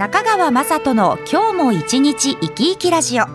[0.00, 3.26] 中川雅人の今日も一日生き生きラジオ。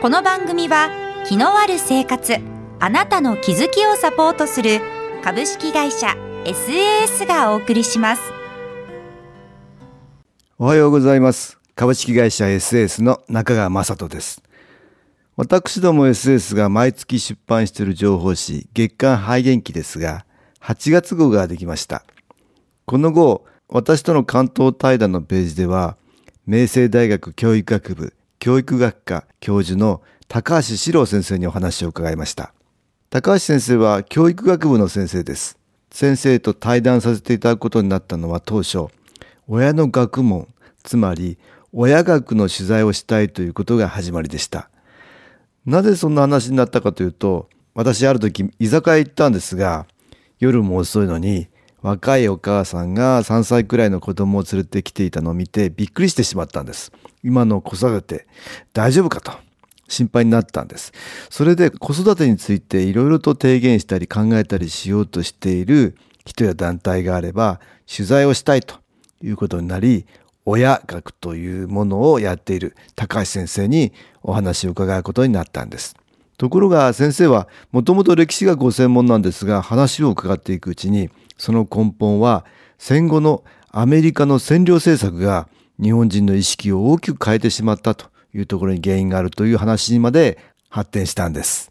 [0.00, 0.88] この番組は
[1.26, 2.36] 気のある生活
[2.78, 4.80] あなたの気づきをサポートする
[5.24, 6.14] 株式会社
[6.44, 8.22] SAS がお送りします。
[10.60, 11.58] おはようございます。
[11.74, 14.44] 株式会社 SAS の中川雅人です。
[15.34, 20.24] 私ども SS が毎月出版している情報誌月刊肺元気ですが
[20.60, 22.04] 8月号ができました。
[22.86, 25.96] この後私との関東対談のページでは、
[26.46, 32.52] 明星大学教育学部教育学科教授の高橋史郎先生にお話を伺いました。
[33.08, 35.58] 高橋先生は教育学部の先生です。
[35.90, 38.88] 先生と対談させていただくことになったのは当初、
[39.48, 40.46] 親の学問、
[40.82, 41.38] つまり
[41.72, 44.68] 親学の取材をしたいということが始まりでした。
[45.64, 49.86] なぜそんな話になったかというと、私ある時居酒屋行ったんですが、
[50.38, 51.48] 夜も遅いのに
[51.84, 56.92] 若いお母さんが3歳くらいの子供を連れてきていたのを見てびっくりしてしまったんです。
[57.22, 58.26] 今の子育て
[58.72, 59.32] 大丈夫かと
[59.86, 60.94] 心配になったんです。
[61.28, 65.94] それで子育てについていろいろと提言したり考えたりしようとしている
[66.24, 68.76] 人や団体があれば取材をしたいと
[69.22, 70.06] いうことになり
[70.46, 75.94] 親学というものをやっている高橋先生にお話を伺うことになったんです。
[76.38, 82.44] ところが先生はもともと歴史がご専門なんですが話を伺っていくうちにその根本は
[82.78, 85.48] 戦後のアメリカの占領政策が
[85.82, 90.38] 日本人の意識を大きく変えてしまったというところに原因があるという話にまで
[90.68, 91.70] 発展したんです。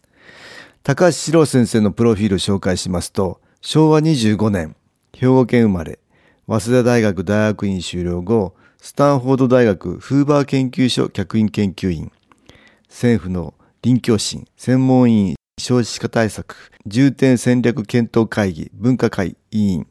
[0.84, 4.75] 高橋史郎先生のプロフィールを紹介しますと、昭和25年、
[5.13, 6.00] 兵庫県生まれ、
[6.47, 12.12] 早稲田大学大学院修了後、スタンフォード大学フーバー研究所客員研究員、
[12.90, 19.88] 政府の臨教審専門員少子化対策重点戦略検討会議分科会委員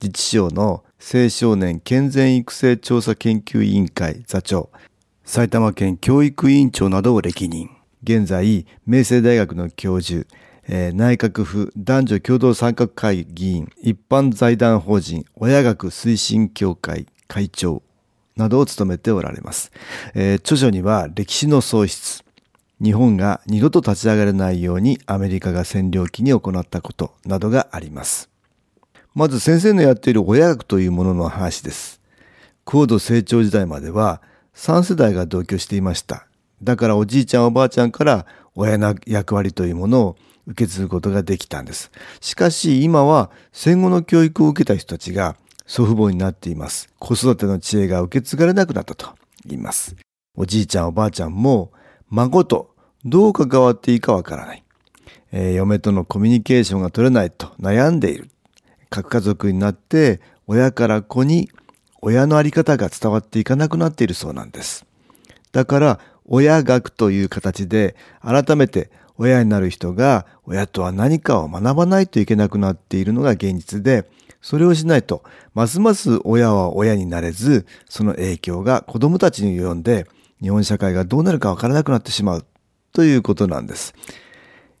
[0.00, 4.70] 自治省の青少年健全育成調査研究委員会座長
[5.24, 7.70] 埼玉県教育委員長などを歴任。
[8.02, 10.26] 現在明星大学の教授
[10.68, 17.82] えー、内閣府男女共同参画会議員一般財団法人親学推進協会会長
[18.36, 19.72] などを務めておられます、
[20.14, 22.21] えー、著書には歴史の喪失
[22.82, 28.28] 日本が二度と立ち上がれないようにアメリカが占領期に行ったことなどがあります。
[29.14, 32.00] まず先生のやっている親学というものの話です。
[32.64, 34.20] 高度成長時代までは
[34.56, 36.26] 3世代が同居していました。
[36.60, 38.26] だからおじいちゃんおばあちゃんから
[38.56, 40.16] 親の役割というものを
[40.48, 41.92] 受け継ぐことができたんです。
[42.20, 46.88] しかし今は戦後の教育を受けた人たちが祖父母になっています。
[46.98, 49.06] 子育ての知恵が受け継がれなくなったと
[49.46, 49.94] 言います。
[50.34, 51.70] おじいちゃんおばあちゃんも
[52.10, 52.71] 孫と
[53.04, 54.62] どう関わっていいかわからない、
[55.32, 58.28] えー、嫁とのコミュニケーションが取れないと悩んでいる。
[58.90, 61.50] 核家族になって親から子に
[62.00, 64.84] 親のあり方が伝わっていかなくなっているそうなんです。
[65.52, 74.08] だから親学という形で改めて親になる人が親とは何かを学ばないといけなくなっているのが現実で、
[74.40, 75.22] それをしないと、
[75.54, 80.06] ますます親は親になれず、その影響が子供たちに及んで、
[80.40, 82.44] 日本社会がどうなるかわからなくなってしまう
[82.92, 83.94] ということなんです。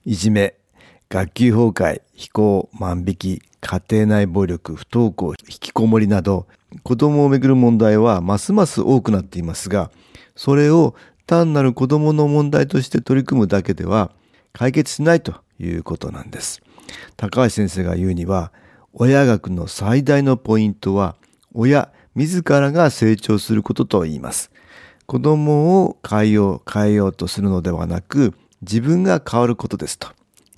[0.04, 0.54] いじめ、
[1.08, 6.46] 学級崩壊、非行、万引き、家庭内暴力、不登校、引きこもりなど、
[6.82, 9.90] 子供をめぐる問題はますます多くなっていますが、
[10.36, 10.94] それを
[11.26, 14.10] 単なる子供の問題として取り組むだけでは
[14.52, 16.60] 解決しないということなんです。
[17.16, 18.52] 高橋先生が言うには、
[18.92, 21.16] 親学の最大のポイントは、
[21.54, 24.50] 親自らが成長することと言います。
[25.06, 30.08] 子供を変えよう変えようとするのではなく自分が変わることですと。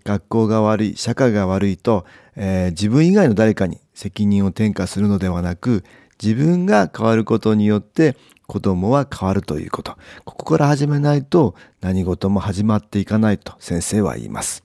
[0.05, 2.05] 学校が悪い社会が悪いと、
[2.37, 5.83] えー、自分以外の誰かに責任を転嫁するのではなく
[6.23, 9.97] 自分が変わることによって子供は変わるということ。
[10.25, 14.63] ここから始めないと何事も始まっていかないと先生は言います。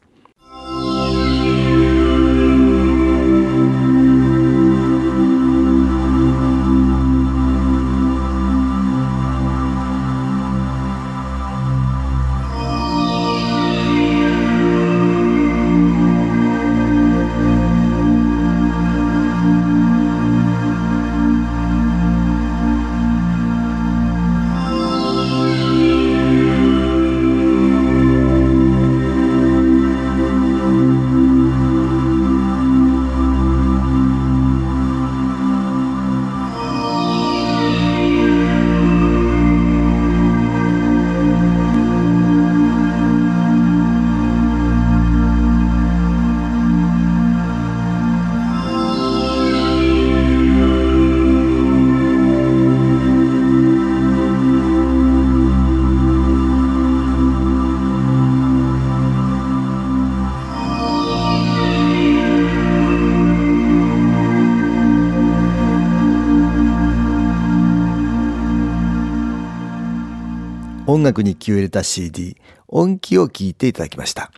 [70.91, 72.35] 音楽に気を入れた CD
[72.67, 74.31] 音気を聴いていただきました。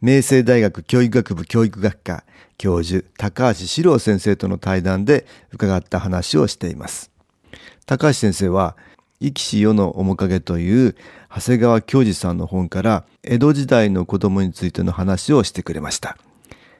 [0.00, 2.24] 明星大学教育学部教育学科
[2.56, 7.10] 教授高橋史郎先生との対談で伺った話をしています。
[7.84, 8.78] 高橋先生は
[9.20, 10.96] 生きし世の面影という
[11.28, 16.16] 長谷川教授さんの本から江戸時代の子供についての話をしてくれました。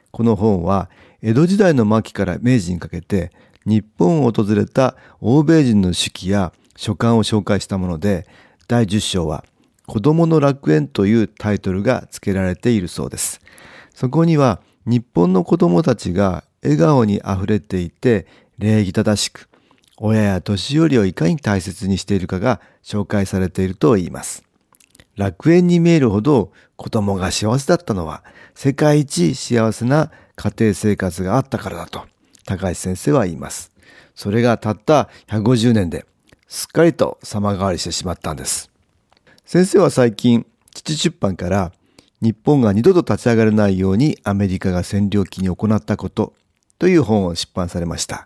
[0.09, 0.89] この本は
[1.21, 3.31] 江戸時代の末期から明治にかけて
[3.67, 8.25] 日本を訪れた欧米人の手記や書簡を紹介したもので
[8.67, 9.45] 第10章は
[9.85, 13.41] 子供の楽園というタイトルが付けられているそうです。
[13.93, 18.25] そこには日本の子供たちが笑顔に溢れていて
[18.57, 19.47] 礼儀正しく
[19.97, 24.43] 親や年寄りをいかに大切にしているかが紹介されていると言います。
[25.15, 28.23] 楽園に見えるほど子供が幸せだったのは
[28.55, 32.05] 世界一幸せな家庭生活があったからだと
[32.45, 33.71] 高橋先生は言います。
[34.15, 36.05] それがたった150年で
[36.55, 38.71] すっかりと様変わりしてしまったんです。
[39.43, 41.73] 先生は最近、父出版から
[42.21, 46.31] 日本が二度と立ち上がれないようにアメリカが占領期に行ったこと
[46.79, 48.25] という本を出版されました。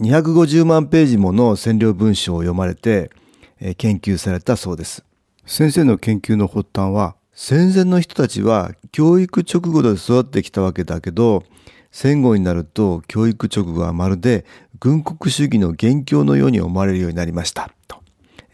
[0.00, 3.12] 250万ページもの占領文書を読まれて、
[3.60, 5.04] え研究されたそうです。
[5.46, 11.44] 先生の研究の発端は戦前の人たちは教育直後で育ってきたわけだけど
[11.92, 14.44] 戦後になると教育直後はまるで
[14.80, 18.02] 軍国主義の元凶のように思われるようになりましたと。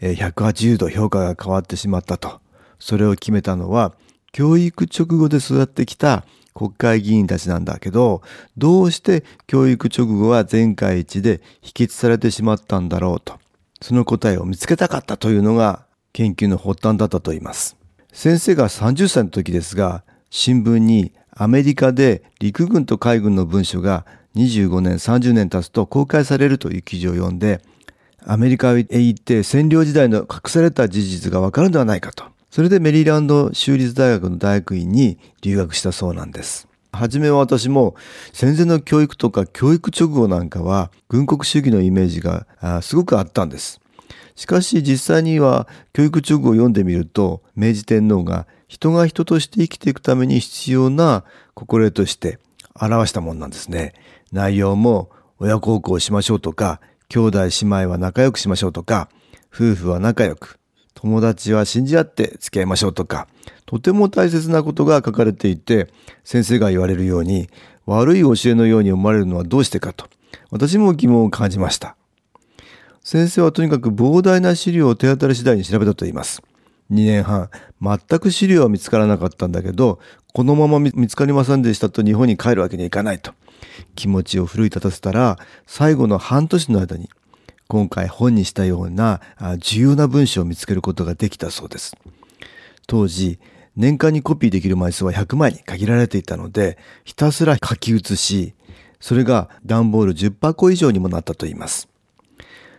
[0.01, 2.41] 180度評価が変わってしまったと。
[2.79, 3.93] それを決めたのは
[4.31, 8.21] 教育直後で育ってきた国会議員たちなんだけど、
[8.57, 13.39] どうして教育直後は全会一致で否決されてしまったんだろうと。
[13.81, 17.77] その答えを見つけたかったというのが研究の発端だったと言います。
[18.13, 27.61] 先生が30歳の時ですが、新聞にアメリカで陸軍と海軍の文書が25年30年経つと公開されるという記事を読んで
[28.27, 32.25] アメリカへ行って占領時代の隠された事実がわかるのではないかと。
[32.49, 36.67] それでメリーランド州立大学の大学院に留学したそうなんです。
[36.91, 37.95] 初めは私も
[38.31, 42.47] 戦前の教育とか教育直後なんかは軍国主義のイメージが
[42.81, 43.81] すごくあったんです。
[44.35, 51.23] しかし実際には教育直後を読んでみると明治天皇が人が人として生きていくために必要な
[51.53, 52.39] 心得として
[52.79, 53.93] 表したもんなんですね。
[54.35, 55.09] 内容も
[55.39, 59.07] 親孝行しましょうとか、兄弟姉妹は仲良くしましょうとか、
[59.53, 60.59] 夫婦は仲良く、
[60.93, 63.29] 友達は信じ合って付き合いましょうとか、
[63.65, 65.87] とても大切なことが書かれていて、
[66.25, 67.47] 先生が言われるように、
[67.85, 70.07] 悪い教えのように思われるのはどうしてかと、
[70.51, 71.95] 私も疑問を感じました。
[73.05, 76.41] 先生はとにかく膨大な資料を手当たり次第に調べたと言います。
[76.91, 77.49] 2年半、
[77.81, 79.99] 全く資料は見つからなかったんだけど、
[80.33, 83.31] このまま見つかりませんでしたと日本に帰るわけにはいかないと。
[83.95, 87.09] 気持ちを奮い立たせたら、最後の半年の間に、
[87.67, 89.21] 今回本にしたような
[89.57, 91.97] 重要な文章を見つけることができたそうです。
[92.87, 93.39] 当時、
[93.75, 98.53] 年間にコピーできる枚数は100枚に限られていたので、ひたすら書き写し、
[98.99, 101.89] それが段ボール10箱以上にもなったと言います。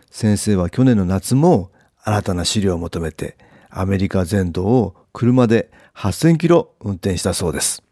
[0.09, 3.37] 先生は去年の夏も新たな資料を求めて
[3.69, 7.83] アメリカ全土を車で8000キロ運転したそうです。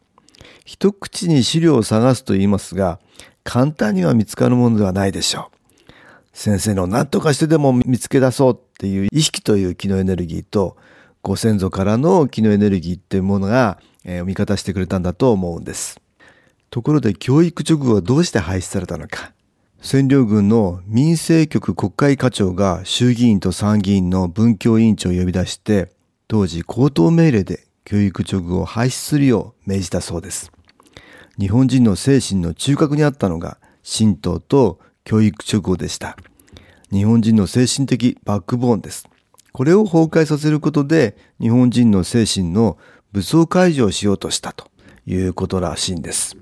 [0.66, 3.00] 一口に資料を探すと言いますが、
[3.44, 5.92] 簡単には見つかるものではないでしょう。
[6.34, 10.75] 先生の何とかしてでも見つけ出そうっていう意識という気のエネルギーと、
[11.22, 16.00] ご先祖からの気のエネルギーっていうものが、えー、味方してくれたんだと思うんです。
[16.70, 19.32] ところで教育直後はどうして廃止されたのか。
[19.82, 25.92] 占領軍の民政局国会課長が衆議院と参議院の文教委員長を呼び出して、
[26.28, 30.51] 当時口頭命令で教育直後を廃止するよう命じたそうです。
[31.39, 36.18] 日本人の精神の中核にあったのが神道と教育直後でした。
[36.92, 39.08] 日本人の精神的バックボーンです。
[39.51, 42.77] これを崩壊させることで日本人の精神の
[43.12, 44.70] 武装解除をしようとしたと
[45.06, 46.36] いうことらしいんです。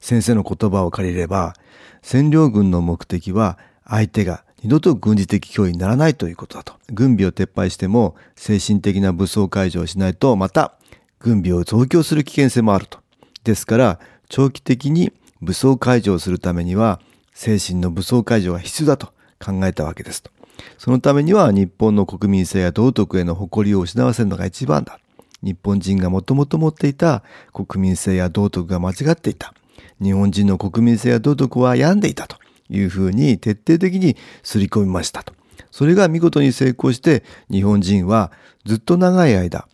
[0.00, 1.54] 先生の言葉を借りれば
[2.02, 6.74] 占領軍の目的は相手が二度と軍事的脅威にならないということだと。
[6.92, 10.74] 軍備を撤廃しても精神的な武装解除をしないとまた
[11.20, 12.98] 軍備を増強する危険性もあると。
[13.44, 15.12] ですから長期的に
[15.42, 17.00] 武装解除をするためには
[17.34, 19.08] 精神の武装解除が必要だと
[19.38, 20.30] 考えたわけですと。
[20.78, 24.98] そのためには日本の国民性や道徳への誇りを失わせるのが一番だ。
[25.42, 27.22] 日本人がもともと持っていた
[27.52, 29.54] 国民性や道徳が間違っていた。
[30.02, 32.36] 日本人の国民性や道徳は病んでいたと
[32.70, 35.34] いうふうに徹底的に刷り込みましたと。
[35.70, 38.32] それが見事に成功して日本人は
[38.64, 39.66] ずっと長い間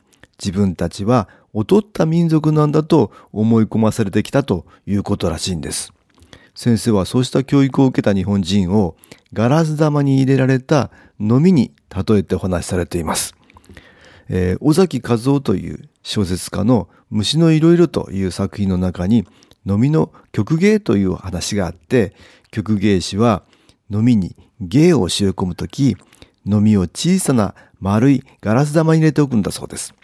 [0.43, 5.93] 自分たちは劣った民族なんだと思い込まされてきたということらしいんです。
[6.55, 8.97] 先生はそうした教育を受けた日本人を
[9.33, 10.90] ガラス玉に入れられた
[11.21, 13.35] 飲みに例えてお話しされています。
[14.28, 19.26] えー、尾崎和夫という小説家の虫のいろいろという作品の中に
[19.66, 22.14] 飲みの曲芸という話があって
[22.50, 23.43] 曲芸師は
[23.90, 25.97] 飲みに芸を教え込むとき
[26.45, 29.95] 飲みを小さな丸いガラス玉に入れておくんだそうです。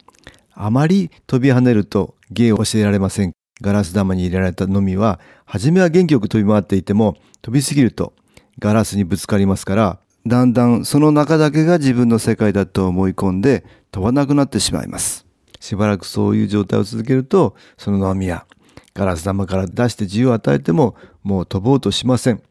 [0.55, 3.33] あまり飛び跳ねると芸を教えられません。
[3.61, 8.15] ガラス玉に入れられた飲みは、初めは元気よく飛び回っていても、飛びすぎると
[8.59, 15.27] ガラスにぶつかりますから、だんだんその中だけが自分の世界だと思い込んで飛ばなくなってしまいます。
[15.61, 18.47] しばらくそういう状態を続けると、その飲みや
[18.95, 22.43] ガラス玉から出して自由を与えても、もう飛ぼうとしません。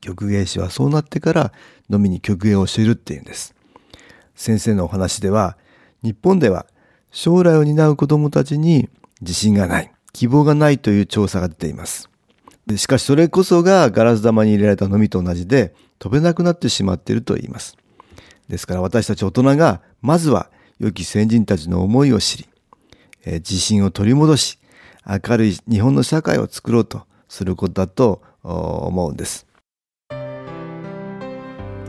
[0.00, 1.52] 曲芸師はそうなってから
[1.90, 3.54] 飲みに曲芸を教えるっていうんです。
[4.34, 5.56] 先生のお話では、
[6.02, 6.66] 日本では
[7.16, 8.90] 将来を担う子供たちに
[9.22, 12.10] 自信がない、希望がないという調査が出ています。
[12.66, 17.78] でしかしそれこそがガラス玉に入れられた飲みと同じで飛べなくなってしまっていると言います。
[18.50, 22.48] ですから私たち大人がまずは良き先人たちの思いを知り、
[23.24, 24.58] え自信を取り戻し、
[25.06, 29.46] 明るい日本の社会を作ろうとすることだと思うんです。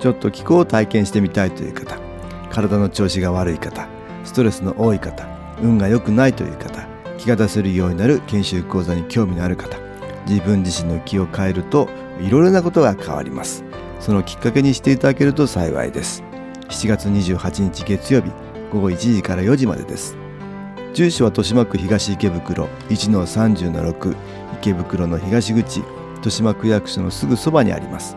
[0.00, 1.98] ちょっと気候を体験してみたいという方。
[2.50, 3.86] 体の調子が悪い方。
[4.24, 5.28] ストレスの多い方。
[5.62, 6.86] 運が良くないという方。
[7.18, 9.76] 気が出せるようになる研修講座に興味のある方。
[10.26, 11.88] 自分自身の気を変えると
[12.18, 13.62] いろいろなことが変わります。
[14.00, 16.22] そのきっかけにしていただけると幸いです。
[16.68, 18.30] 7月28日月曜日
[18.72, 20.16] 午後1時から4時までです。
[20.94, 24.16] 住所は豊島区東池袋1-30-6
[24.54, 25.80] 池袋の東口
[26.16, 28.16] 豊島区役所のすぐそばにあります。